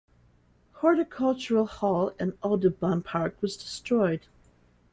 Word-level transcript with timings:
Horticultural 0.77 1.67
Hall 1.67 2.11
in 2.19 2.35
Audubon 2.41 3.03
Park 3.03 3.39
was 3.39 3.55
destroyed. 3.55 4.21